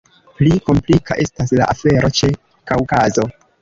Pli 0.39 0.47
komplika 0.69 1.19
estas 1.27 1.55
la 1.61 1.71
afero 1.77 2.13
ĉe 2.19 2.35
Kaŭkazo. 2.69 3.33